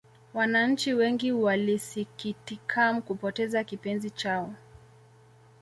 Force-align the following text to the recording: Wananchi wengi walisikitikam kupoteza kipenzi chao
Wananchi 0.33 0.93
wengi 0.93 1.31
walisikitikam 1.31 3.01
kupoteza 3.01 3.63
kipenzi 3.63 4.09
chao 4.09 4.53